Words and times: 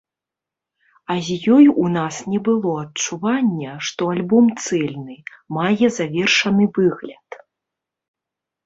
А 1.15 1.17
з 1.27 1.35
ёй 1.55 1.65
у 1.81 1.83
нас 1.97 2.15
не 2.35 2.39
было 2.49 2.73
адчування, 2.85 3.77
што 3.91 4.01
альбом 4.15 4.45
цэльны, 4.65 5.17
мае 5.61 5.87
завершаны 6.01 6.65
выгляд. 6.81 7.29